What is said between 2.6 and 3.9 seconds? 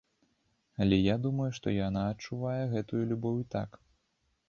гэтую любоў і так.